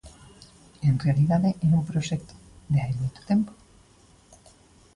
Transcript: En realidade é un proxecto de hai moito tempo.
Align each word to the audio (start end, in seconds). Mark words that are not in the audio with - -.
En 0.87 0.95
realidade 1.05 1.49
é 1.67 1.69
un 1.79 1.83
proxecto 1.89 2.33
de 2.71 2.77
hai 2.83 2.93
moito 2.99 3.19
tempo. 3.29 3.51